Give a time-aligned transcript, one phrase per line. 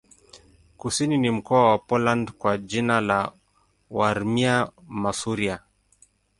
[0.77, 3.31] Kusini ni mkoa wa Poland kwa jina la
[3.91, 5.59] Warmia-Masuria.